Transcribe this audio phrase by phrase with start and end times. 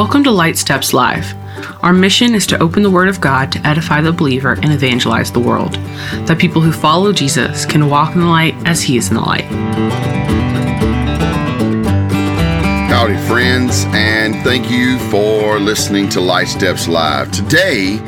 [0.00, 1.34] Welcome to Light Steps Live.
[1.84, 5.30] Our mission is to open the Word of God to edify the believer and evangelize
[5.30, 5.74] the world,
[6.26, 9.20] that people who follow Jesus can walk in the light as He is in the
[9.20, 9.44] light.
[12.88, 17.30] Howdy, friends, and thank you for listening to Light Steps Live.
[17.30, 18.00] Today,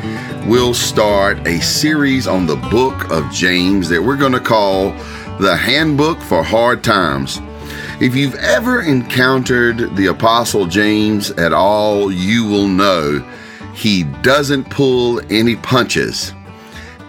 [0.47, 4.93] we'll start a series on the book of James that we're going to call
[5.39, 7.39] The Handbook for Hard Times.
[7.99, 13.19] If you've ever encountered the Apostle James at all, you will know
[13.75, 16.33] he doesn't pull any punches.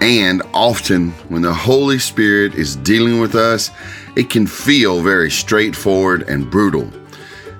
[0.02, 3.70] And often, when the Holy Spirit is dealing with us,
[4.14, 6.90] it can feel very straightforward and brutal.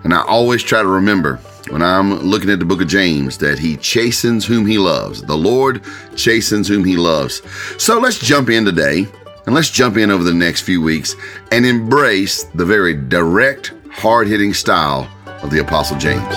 [0.05, 1.37] And I always try to remember
[1.71, 5.23] when I'm looking at the book of James that he chastens whom he loves.
[5.23, 5.83] The Lord
[6.15, 7.41] chastens whom he loves.
[7.83, 9.07] So let's jump in today
[9.47, 11.15] and let's jump in over the next few weeks
[11.53, 15.11] and embrace the very direct, hard hitting style
[15.43, 16.35] of the Apostle James.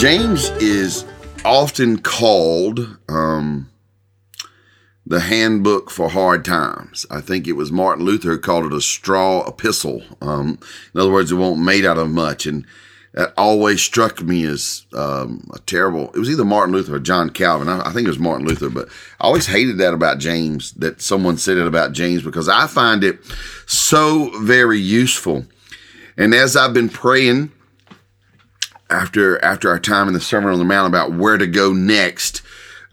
[0.00, 1.04] James is
[1.44, 3.70] often called um,
[5.06, 7.06] the handbook for hard times.
[7.10, 10.02] I think it was Martin Luther who called it a straw epistle.
[10.20, 10.58] Um,
[10.94, 12.46] in other words, it won't made out of much.
[12.46, 12.66] And
[13.14, 16.10] that always struck me as um, a terrible.
[16.14, 17.68] It was either Martin Luther or John Calvin.
[17.68, 18.88] I, I, think it was Martin Luther, but
[19.20, 20.72] I always hated that about James.
[20.72, 23.20] That someone said it about James because I find it
[23.66, 25.46] so very useful.
[26.16, 27.52] And as I've been praying
[28.90, 32.42] after after our time in the Sermon on the Mount about where to go next,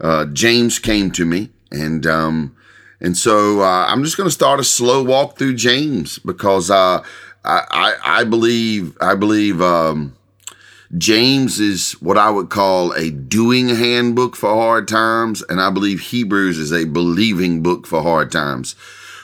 [0.00, 2.56] uh, James came to me, and um,
[3.00, 6.70] and so uh, I'm just going to start a slow walk through James because.
[6.70, 7.02] Uh,
[7.44, 10.16] I, I, believe I believe um,
[10.96, 16.00] James is what I would call a doing handbook for hard times, and I believe
[16.00, 18.74] Hebrews is a believing book for hard times.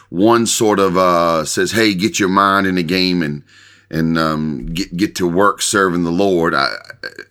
[0.09, 3.45] One sort of uh, says, "Hey, get your mind in the game and
[3.91, 6.75] and um, get get to work serving the Lord." I,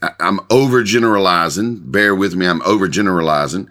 [0.02, 1.92] I, am overgeneralizing.
[1.92, 2.46] Bear with me.
[2.46, 3.68] I'm overgeneralizing.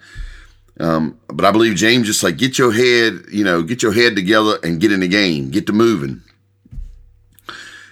[0.78, 4.14] Um, but I believe James just like get your head, you know, get your head
[4.14, 6.22] together and get in the game, get to moving.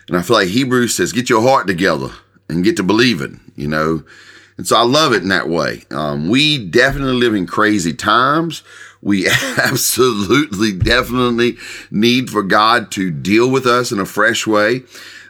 [0.08, 2.10] And I feel like Hebrews says, get your heart together
[2.48, 4.04] and get to believing, you know.
[4.56, 5.84] And so I love it in that way.
[5.90, 8.62] Um, we definitely live in crazy times.
[9.02, 9.28] We
[9.58, 11.56] absolutely, definitely
[11.90, 14.82] need for God to deal with us in a fresh way.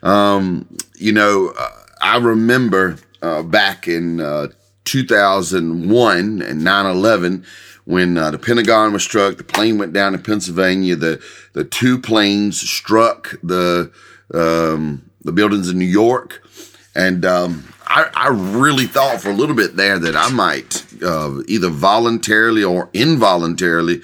[0.02, 1.70] Um, you know, uh,
[2.02, 4.48] I remember uh, back in uh,
[4.84, 7.44] 2001 and 9 11
[7.84, 11.98] when uh, the Pentagon was struck, the plane went down in Pennsylvania, the, the two
[11.98, 13.92] planes struck the
[14.34, 16.46] um, the buildings in New York,
[16.94, 21.40] and um, I, I, really thought for a little bit there that I might uh,
[21.46, 24.00] either voluntarily or involuntarily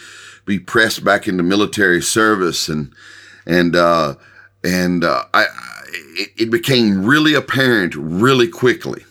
[0.47, 2.93] be pressed back into military service, and
[3.47, 4.15] and uh,
[4.65, 5.47] and uh, I,
[5.93, 9.05] it, it became really apparent really quickly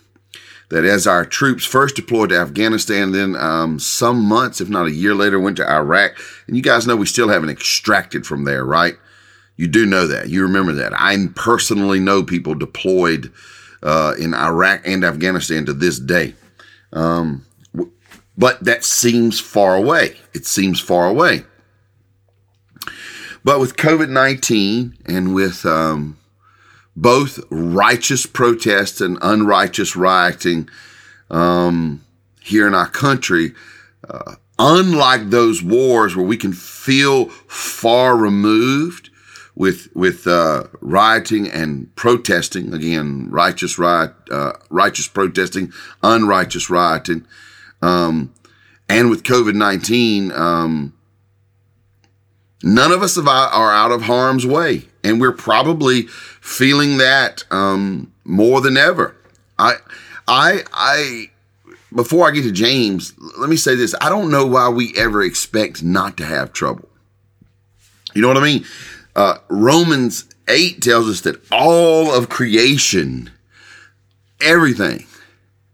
[0.70, 4.92] that as our troops first deployed to Afghanistan, then um, some months, if not a
[4.92, 6.12] year later, went to Iraq.
[6.48, 8.96] And you guys know we still haven't extracted from there, right?
[9.60, 10.30] You do know that.
[10.30, 10.94] You remember that.
[10.96, 13.30] I personally know people deployed
[13.84, 16.34] uh, in Iraq and Afghanistan to this day.
[16.94, 17.46] Um,
[18.38, 20.16] but that seems far away.
[20.34, 21.44] It seems far away.
[23.44, 26.18] But with COVID 19 and with um,
[26.96, 30.70] both righteous protests and unrighteous rioting
[31.30, 32.02] um,
[32.40, 33.54] here in our country,
[34.10, 39.10] uh, unlike those wars where we can feel far removed,
[39.60, 45.72] with with uh, rioting and protesting again, righteous riot, uh, righteous protesting,
[46.02, 47.28] unrighteous rioting,
[47.82, 48.34] um,
[48.88, 50.98] and with COVID nineteen, um,
[52.64, 56.04] none of us are out of harm's way, and we're probably
[56.40, 59.16] feeling that um, more than ever.
[59.60, 59.76] I,
[60.28, 61.32] I, I.
[61.94, 65.22] Before I get to James, let me say this: I don't know why we ever
[65.22, 66.88] expect not to have trouble.
[68.14, 68.66] You know what I mean?
[69.20, 73.30] Uh, Romans 8 tells us that all of creation,
[74.40, 75.06] everything,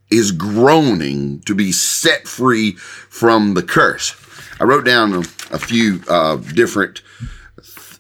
[0.10, 4.16] is groaning to be set free from the curse.
[4.60, 7.04] I wrote down a, a few uh, different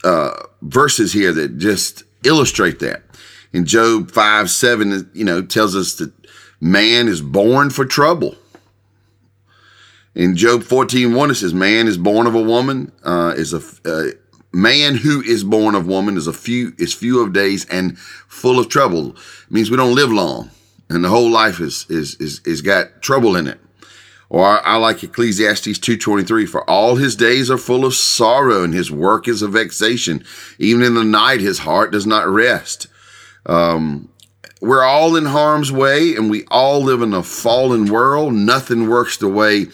[0.03, 0.31] uh,
[0.63, 3.03] verses here that just illustrate that.
[3.53, 6.11] In Job 5 7, you know, tells us that
[6.59, 8.35] man is born for trouble.
[10.15, 13.61] In Job 14 1, it says, Man is born of a woman, uh, is a,
[13.85, 14.11] uh,
[14.55, 18.57] man who is born of woman is a few is few of days and full
[18.57, 19.09] of trouble.
[19.09, 20.49] It means we don't live long,
[20.89, 23.59] and the whole life is is is is got trouble in it.
[24.27, 28.91] Or I like Ecclesiastes 2.23, for all his days are full of sorrow and his
[28.91, 30.25] work is a vexation.
[30.57, 32.87] Even in the night, his heart does not rest.
[33.45, 34.09] Um,
[34.61, 38.33] we're all in harm's way and we all live in a fallen world.
[38.33, 39.67] Nothing works the way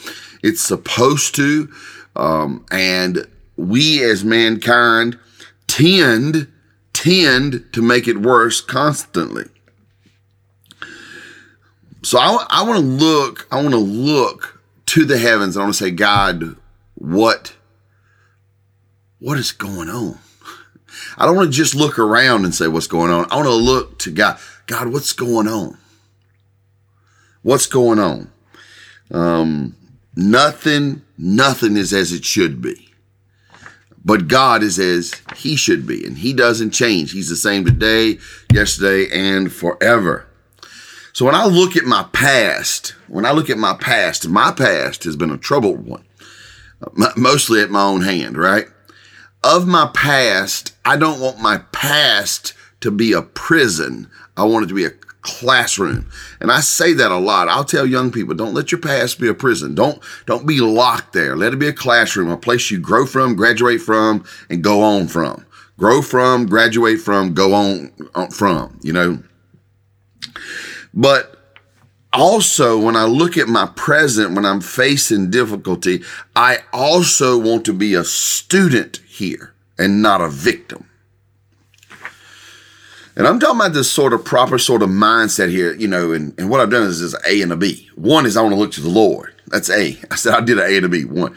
[0.44, 1.72] it's supposed to.
[2.18, 3.26] Um, and
[3.58, 5.18] we as mankind
[5.68, 6.52] tend,
[6.94, 9.46] tend to make it worse constantly.
[12.04, 15.56] So I, I want to look, I want to look to the heavens.
[15.56, 16.56] I want to say, God,
[16.96, 17.56] what,
[19.20, 20.20] what is going on?
[21.18, 23.28] I don't want to just look around and say what's going on.
[23.32, 24.40] I want to look to God.
[24.68, 25.78] God, what's going on?
[27.44, 28.32] What's going on?
[29.10, 29.76] Um,
[30.16, 32.91] nothing, nothing is as it should be.
[34.04, 37.12] But God is as he should be, and he doesn't change.
[37.12, 38.18] He's the same today,
[38.52, 40.26] yesterday, and forever.
[41.14, 45.04] So when I look at my past, when I look at my past, my past
[45.04, 46.06] has been a troubled one,
[46.82, 48.66] uh, mostly at my own hand, right?
[49.44, 54.10] Of my past, I don't want my past to be a prison.
[54.38, 56.10] I want it to be a classroom.
[56.40, 57.48] And I say that a lot.
[57.48, 59.76] I'll tell young people, don't let your past be a prison.
[59.76, 61.36] Don't, don't be locked there.
[61.36, 65.08] Let it be a classroom, a place you grow from, graduate from, and go on
[65.08, 65.46] from.
[65.78, 69.24] Grow from, graduate from, go on, on from, you know.
[70.94, 71.38] But
[72.14, 76.04] also, when I look at my present, when I'm facing difficulty,
[76.36, 80.88] I also want to be a student here and not a victim.
[83.16, 86.34] And I'm talking about this sort of proper sort of mindset here, you know, and,
[86.40, 87.90] and what I've done is, is A and a B.
[87.96, 89.34] One is I want to look to the Lord.
[89.48, 90.00] That's A.
[90.10, 91.04] I said I did an A and a B.
[91.04, 91.36] One.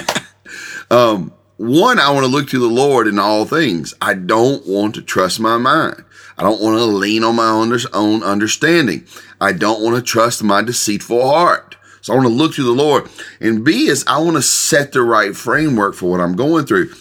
[0.90, 3.94] um, one, I want to look to the Lord in all things.
[4.00, 6.04] I don't want to trust my mind.
[6.36, 7.48] I don't want to lean on my
[7.92, 9.06] own understanding.
[9.40, 11.76] I don't want to trust my deceitful heart.
[12.00, 13.08] So I want to look to the Lord.
[13.40, 16.92] And B is I want to set the right framework for what I'm going through.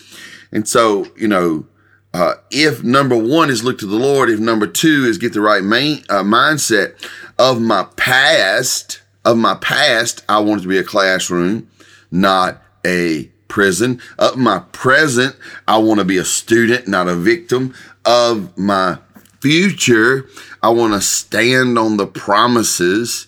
[0.51, 1.65] And so, you know,
[2.13, 5.42] uh, if number one is look to the Lord, if number two is get the
[5.42, 6.94] right main, uh, mindset
[7.39, 11.69] of my past, of my past, I want it to be a classroom,
[12.12, 14.00] not a prison.
[14.19, 15.36] Of my present,
[15.68, 17.74] I want to be a student, not a victim.
[18.06, 19.00] Of my
[19.39, 20.30] future,
[20.62, 23.27] I want to stand on the promises,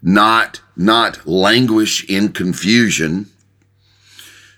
[0.00, 3.30] not not languish in confusion.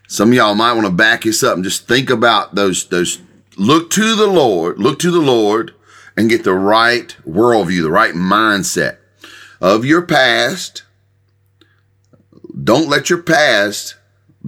[0.07, 3.21] Some of y'all might want to back this up and just think about those those
[3.57, 5.75] look to the Lord, look to the Lord
[6.17, 8.99] and get the right worldview, the right mindset
[9.61, 10.83] of your past.
[12.63, 13.97] Don't let your past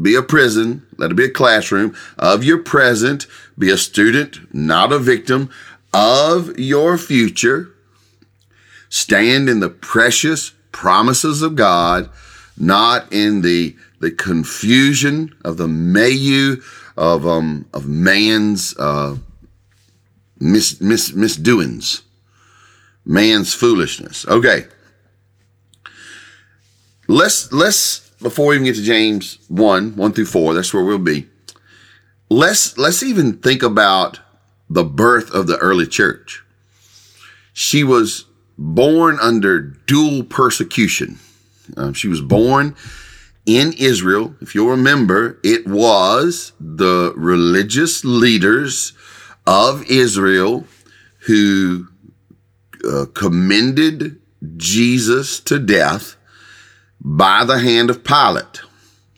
[0.00, 0.86] be a prison.
[0.96, 3.26] Let it be a classroom of your present.
[3.58, 5.50] Be a student, not a victim
[5.92, 7.70] of your future.
[8.88, 12.10] Stand in the precious promises of God,
[12.58, 16.56] not in the, the confusion of the milieu
[16.96, 19.16] of um of man's uh
[20.38, 22.02] mis, mis misdoings,
[23.04, 24.26] man's foolishness.
[24.26, 24.66] Okay.
[27.08, 30.98] Let's let's before we even get to James 1, 1 through 4, that's where we'll
[30.98, 31.28] be.
[32.28, 34.20] Let's let's even think about
[34.68, 36.42] the birth of the early church.
[37.52, 38.24] She was
[38.58, 41.18] born under dual persecution.
[41.76, 42.74] Uh, she was born
[43.46, 48.92] in Israel, if you'll remember, it was the religious leaders
[49.46, 50.66] of Israel
[51.20, 51.86] who
[52.88, 54.20] uh, commended
[54.56, 56.16] Jesus to death
[57.00, 58.60] by the hand of Pilate.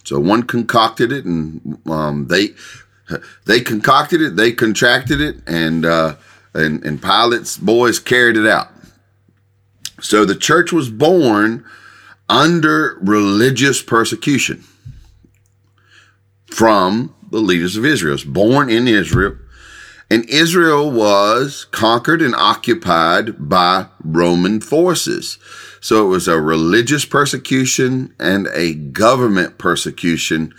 [0.04, 2.54] So one concocted it, and um, they
[3.46, 6.16] they concocted it, they contracted it, and uh,
[6.54, 8.68] and and Pilate's boys carried it out.
[10.00, 11.64] So the church was born
[12.28, 14.64] under religious persecution
[16.46, 18.18] from the leaders of Israel.
[18.26, 19.36] Born in Israel,
[20.10, 25.38] and Israel was conquered and occupied by Roman forces.
[25.80, 30.54] So it was a religious persecution and a government persecution.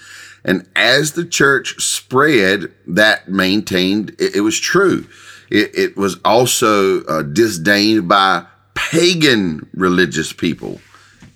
[0.45, 5.07] And as the church spread, that maintained it, it was true.
[5.49, 8.45] It, it was also uh, disdained by
[8.75, 10.79] pagan religious people.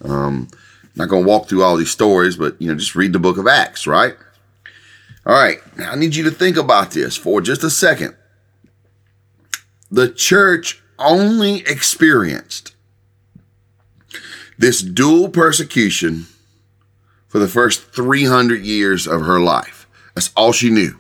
[0.04, 0.50] Um,
[0.96, 3.38] not going to walk through all these stories, but you know, just read the book
[3.38, 4.16] of Acts, right?
[5.26, 5.60] All right.
[5.78, 8.16] Now I need you to think about this for just a second.
[9.90, 12.76] The church only experienced
[14.58, 16.28] this dual persecution
[17.28, 19.88] for the first 300 years of her life.
[20.14, 21.00] That's all she knew.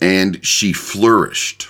[0.00, 1.68] And she flourished.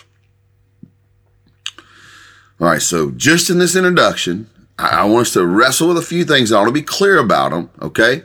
[2.60, 4.48] All right, so just in this introduction,
[4.80, 6.52] I want us to wrestle with a few things.
[6.52, 7.70] I want to be clear about them.
[7.82, 8.22] Okay.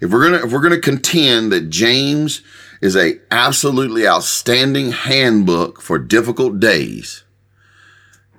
[0.00, 2.42] If we're going to, if we're going to contend that James
[2.80, 7.24] is a absolutely outstanding handbook for difficult days,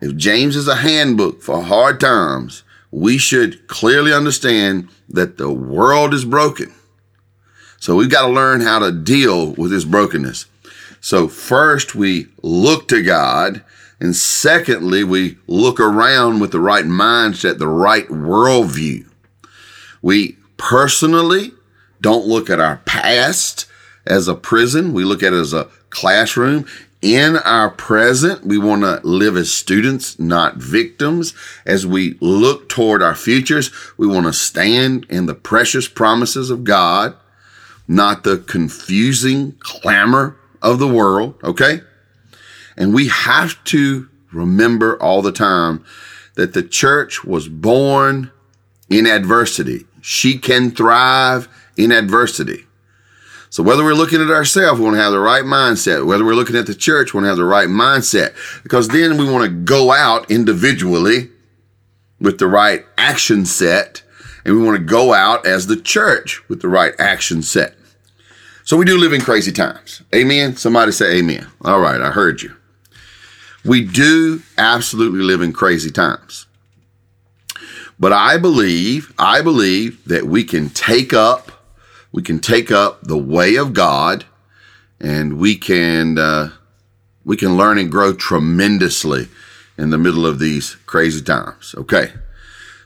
[0.02, 6.14] if James is a handbook for hard times, we should clearly understand that the world
[6.14, 6.74] is broken.
[7.80, 10.46] So we've got to learn how to deal with this brokenness.
[11.02, 13.64] So first we look to God
[14.00, 19.10] and secondly, we look around with the right mindset, the right worldview.
[20.02, 21.52] We personally
[22.02, 23.68] don't look at our past
[24.06, 24.94] as a prison.
[24.94, 26.68] We look at it as a classroom.
[27.02, 31.34] In our present, we want to live as students, not victims.
[31.66, 36.64] As we look toward our futures, we want to stand in the precious promises of
[36.64, 37.16] God,
[37.88, 41.36] not the confusing clamor of the world.
[41.44, 41.82] Okay.
[42.78, 45.84] And we have to remember all the time
[46.36, 48.32] that the church was born
[48.90, 49.86] in adversity.
[50.02, 52.66] She can thrive in adversity.
[53.50, 56.06] So whether we're looking at ourselves, we want to have the right mindset.
[56.06, 59.18] Whether we're looking at the church, we want to have the right mindset because then
[59.18, 61.30] we want to go out individually
[62.20, 64.04] with the right action set
[64.44, 67.76] and we want to go out as the church with the right action set.
[68.66, 70.02] So we do live in crazy times.
[70.14, 70.58] Amen.
[70.58, 71.48] Somebody say amen.
[71.64, 72.02] All right.
[72.02, 72.56] I heard you.
[73.66, 76.46] We do absolutely live in crazy times.
[78.00, 81.52] But I believe, I believe that we can take up,
[82.12, 84.26] we can take up the way of God
[85.00, 86.52] and we can, uh,
[87.24, 89.30] we can learn and grow tremendously
[89.78, 91.74] in the middle of these crazy times.
[91.76, 92.14] Okay.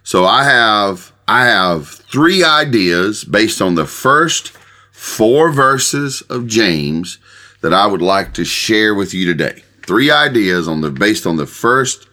[0.04, 4.54] So I have, I have three ideas based on the first
[4.92, 7.18] four verses of James
[7.62, 11.38] that I would like to share with you today three ideas on the based on
[11.38, 12.08] the first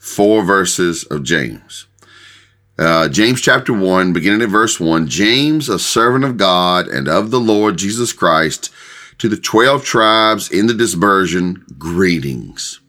[0.00, 1.86] four verses of James.
[2.76, 7.30] Uh, James chapter 1, beginning at verse 1 James, a servant of God and of
[7.30, 8.72] the Lord Jesus Christ,
[9.18, 12.79] to the 12 tribes in the dispersion, greetings.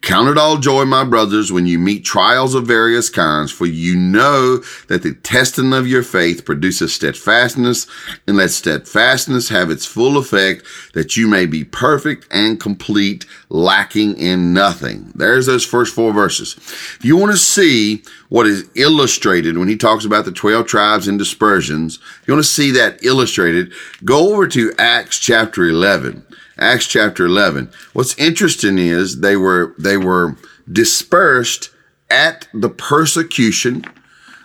[0.00, 3.96] Count it all joy, my brothers, when you meet trials of various kinds, for you
[3.96, 7.86] know that the testing of your faith produces steadfastness,
[8.26, 10.64] and let steadfastness have its full effect,
[10.94, 15.10] that you may be perfect and complete, lacking in nothing.
[15.16, 16.54] There's those first four verses.
[16.56, 21.08] If you want to see what is illustrated when he talks about the 12 tribes
[21.08, 23.72] and dispersions, if you want to see that illustrated,
[24.04, 26.24] go over to Acts chapter 11.
[26.58, 27.70] Acts chapter 11.
[27.92, 30.36] What's interesting is they were, they were
[30.70, 31.70] dispersed
[32.10, 33.84] at the persecution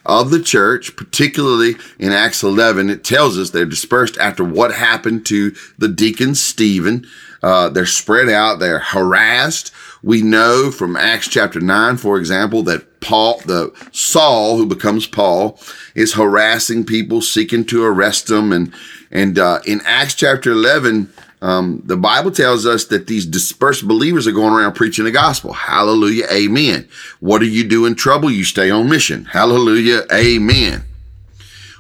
[0.06, 2.90] of the church, particularly in Acts 11.
[2.90, 7.08] It tells us they're dispersed after what happened to the deacon Stephen.
[7.42, 8.60] Uh, they're spread out.
[8.60, 9.72] They're harassed.
[10.02, 15.60] We know from Acts chapter 9, for example, that Paul, the Saul, who becomes Paul,
[15.96, 18.52] is harassing people, seeking to arrest them.
[18.52, 18.74] And,
[19.12, 21.12] and, uh, in Acts chapter 11,
[21.44, 25.52] um, the Bible tells us that these dispersed believers are going around preaching the gospel.
[25.52, 26.26] Hallelujah.
[26.32, 26.88] Amen.
[27.20, 28.32] What do you do in trouble?
[28.32, 29.26] You stay on mission.
[29.26, 30.04] Hallelujah.
[30.14, 30.86] Amen.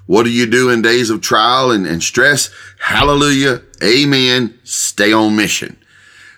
[0.06, 2.50] What do you do in days of trial and, and stress?
[2.78, 3.62] Hallelujah.
[3.82, 4.60] Amen.
[4.66, 5.78] Stay on mission.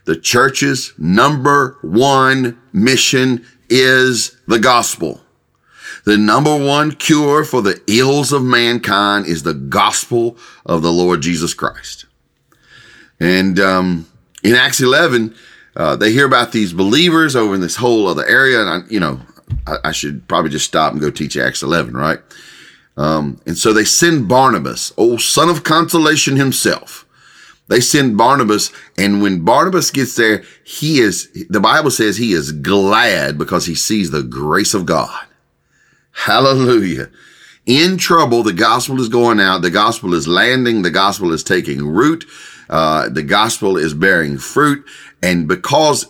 [0.05, 5.19] The church's number one mission is the gospel.
[6.03, 11.21] The number one cure for the ills of mankind is the gospel of the Lord
[11.21, 12.04] Jesus Christ.
[13.19, 14.07] And um,
[14.43, 15.35] in Acts 11,
[15.75, 18.61] uh, they hear about these believers over in this whole other area.
[18.61, 19.19] And, I, you know,
[19.67, 22.19] I, I, should probably just stop and go teach Acts 11, right?
[22.97, 27.05] Um, and so they send Barnabas, old son of consolation himself.
[27.67, 32.51] They send Barnabas, and when Barnabas gets there, he is, the Bible says he is
[32.51, 35.25] glad because he sees the grace of God.
[36.11, 37.09] Hallelujah.
[37.65, 41.85] In trouble, the gospel is going out, the gospel is landing, the gospel is taking
[41.85, 42.25] root.
[42.69, 44.85] Uh, the gospel is bearing fruit.
[45.21, 46.07] And because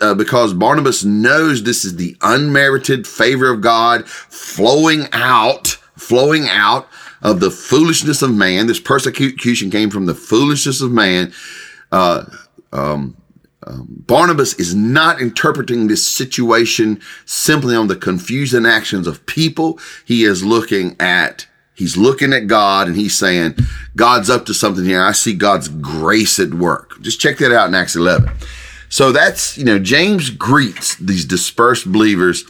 [0.00, 6.88] uh, because Barnabas knows this is the unmerited favor of God flowing out, flowing out
[7.22, 8.66] of the foolishness of man.
[8.66, 11.32] This persecution came from the foolishness of man.
[11.92, 12.24] Uh,
[12.72, 13.16] um,
[13.66, 19.78] um, Barnabas is not interpreting this situation simply on the confusing actions of people.
[20.04, 23.56] He is looking at He's looking at God and he's saying,
[23.96, 25.02] God's up to something here.
[25.02, 27.00] I see God's grace at work.
[27.00, 28.30] Just check that out in Acts 11.
[28.88, 32.44] So that's, you know, James greets these dispersed believers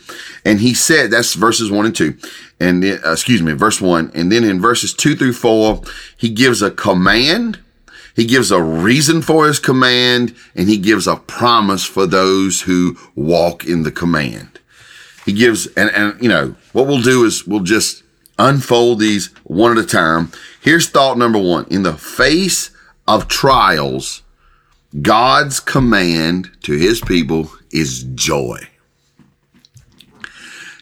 [0.45, 2.19] and he said, that's verses one and two.
[2.61, 4.11] And then, uh, excuse me, verse one.
[4.14, 5.81] And then in verses two through four,
[6.19, 7.61] he gives a command.
[8.14, 12.99] He gives a reason for his command and he gives a promise for those who
[13.14, 14.61] walk in the command.
[15.25, 18.04] He gives, and, and, you know, what we'll do is we'll just
[18.38, 20.33] unfold these one at a time.
[20.61, 21.67] Here's thought number one.
[21.71, 22.71] In the face
[23.07, 24.23] of trials,
[25.00, 28.59] God's command to his people is joy.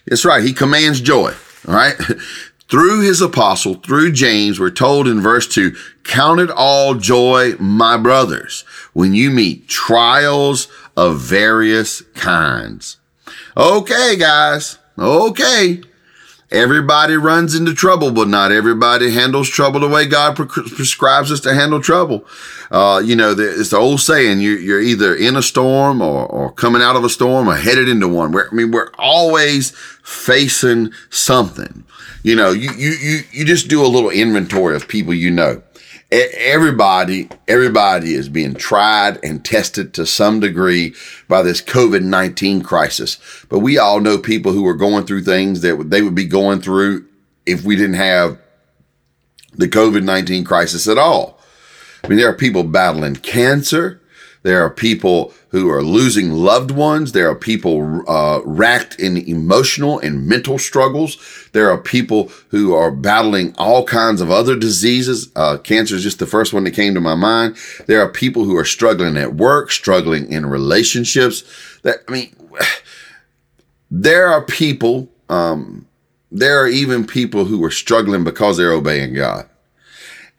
[0.07, 0.45] That's right.
[0.45, 1.35] He commands joy.
[1.67, 1.97] All right.
[2.73, 7.97] through his apostle, through James, we're told in verse 2 Count it all joy, my
[7.97, 12.97] brothers, when you meet trials of various kinds.
[13.57, 14.79] Okay, guys.
[14.99, 15.83] Okay.
[16.53, 21.55] Everybody runs into trouble, but not everybody handles trouble the way God prescribes us to
[21.55, 22.27] handle trouble.
[22.71, 26.53] Uh, you know, it's the old saying, you, you're either in a storm or, or
[26.53, 28.33] coming out of a storm or headed into one.
[28.33, 29.71] We're, I mean, we're always
[30.03, 31.85] facing something.
[32.23, 35.63] You know, you, you, you, you just do a little inventory of people you know
[36.13, 40.95] everybody, everybody is being tried and tested to some degree
[41.27, 43.19] by this COVID 19 crisis.
[43.49, 46.61] But we all know people who are going through things that they would be going
[46.61, 47.07] through
[47.47, 48.39] if we didn't have
[49.55, 51.41] the COVID 19 crisis at all.
[52.05, 54.01] I mean, there are people battling cancer.
[54.43, 57.13] There are people who are losing loved ones.
[57.13, 61.17] There are people uh, racked in emotional and mental struggles.
[61.53, 65.31] There are people who are battling all kinds of other diseases.
[65.37, 67.57] Uh, cancer is just the first one that came to my mind.
[67.87, 71.45] There are people who are struggling at work, struggling in relationships.
[71.83, 72.35] That I mean,
[73.91, 75.09] there are people.
[75.29, 75.87] Um,
[76.35, 79.47] there are even people who are struggling because they're obeying God.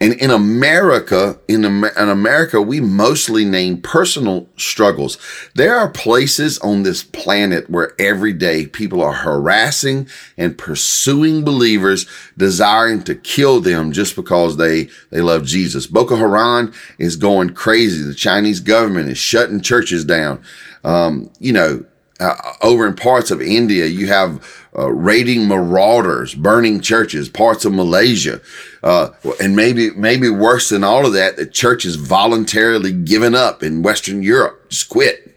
[0.03, 5.17] And in America, in, in America, we mostly name personal struggles.
[5.55, 12.05] There are places on this planet where every day people are harassing and pursuing believers,
[12.37, 15.87] desiring to kill them just because they, they love Jesus.
[15.87, 18.03] Boko Haram is going crazy.
[18.03, 20.43] The Chinese government is shutting churches down.
[20.83, 21.85] Um, you know,
[22.23, 24.43] uh, over in parts of India, you have
[24.77, 28.41] uh, raiding marauders, burning churches, parts of Malaysia,
[28.81, 29.09] uh,
[29.41, 33.83] and maybe maybe worse than all of that, the church is voluntarily given up in
[33.83, 35.35] Western Europe, just quit.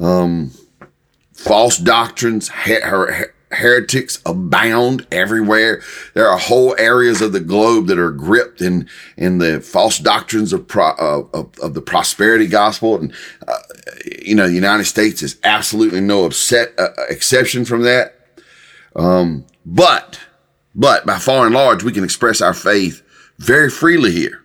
[0.00, 0.52] Um,
[1.34, 5.82] false doctrines, her- her- heretics abound everywhere.
[6.14, 10.52] There are whole areas of the globe that are gripped in in the false doctrines
[10.52, 13.12] of pro, uh, of, of, the prosperity gospel, and
[13.46, 13.58] uh,
[14.24, 18.16] you know, the United States is absolutely no upset, uh, exception from that.
[18.96, 20.20] Um, but
[20.74, 23.02] but by far and large, we can express our faith
[23.38, 24.42] very freely here.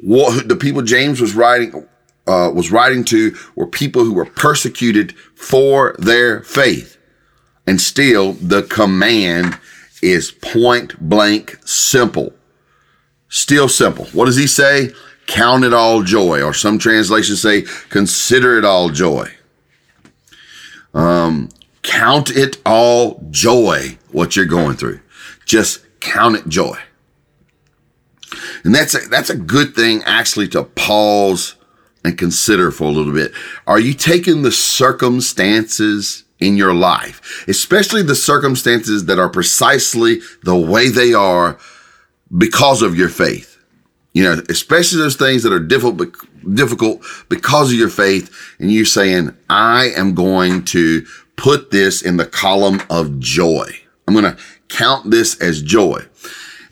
[0.00, 1.86] What the people James was writing
[2.26, 6.96] uh, was writing to were people who were persecuted for their faith.
[7.66, 9.58] And still, the command
[10.02, 12.32] is point blank simple.
[13.28, 14.06] Still simple.
[14.06, 14.90] What does he say?
[15.28, 16.42] Count it all joy.
[16.42, 19.30] Or some translations say, consider it all joy.
[20.92, 21.50] Um,
[21.82, 25.00] count it all joy, what you're going through.
[25.44, 26.76] Just count it joy.
[28.64, 31.54] And that's a, that's a good thing actually to pause
[32.04, 33.30] and consider for a little bit.
[33.66, 40.56] Are you taking the circumstances in your life, especially the circumstances that are precisely the
[40.56, 41.58] way they are
[42.36, 43.47] because of your faith.
[44.18, 46.12] You know, especially those things that are difficult,
[46.52, 48.36] difficult because of your faith.
[48.58, 53.70] And you're saying, I am going to put this in the column of joy.
[54.08, 56.04] I'm going to count this as joy.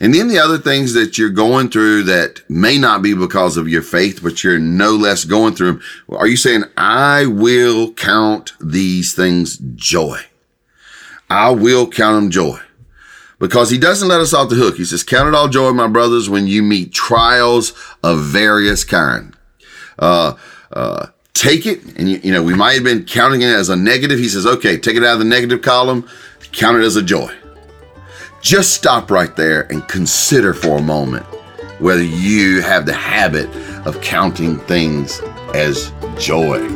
[0.01, 3.69] And then the other things that you're going through that may not be because of
[3.69, 5.81] your faith, but you're no less going through them.
[6.09, 10.19] Are you saying, I will count these things joy?
[11.29, 12.59] I will count them joy
[13.39, 14.77] because he doesn't let us off the hook.
[14.77, 17.73] He says, count it all joy, my brothers, when you meet trials
[18.03, 19.35] of various kind.
[19.99, 20.35] Uh,
[20.71, 21.83] uh, take it.
[21.97, 24.19] And you, you know, we might have been counting it as a negative.
[24.19, 26.07] He says, okay, take it out of the negative column,
[26.51, 27.33] count it as a joy.
[28.41, 31.25] Just stop right there and consider for a moment
[31.79, 33.49] whether you have the habit
[33.85, 35.21] of counting things
[35.53, 36.67] as joy.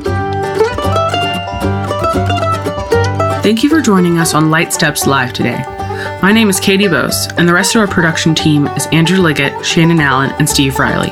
[3.41, 5.80] Thank you for joining us on Light Steps Live today.
[6.21, 9.65] My name is Katie Bowes, and the rest of our production team is Andrew Liggett,
[9.65, 11.09] Shannon Allen, and Steve Riley.